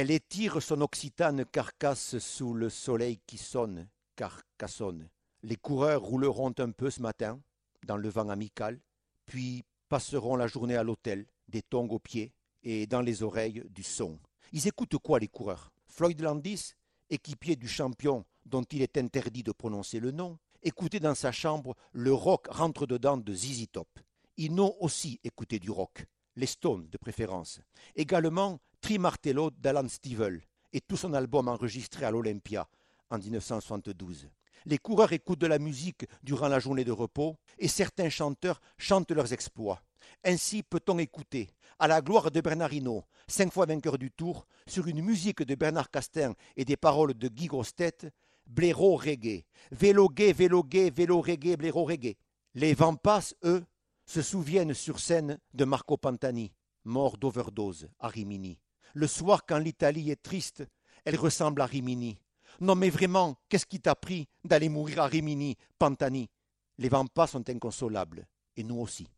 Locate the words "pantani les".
65.78-66.88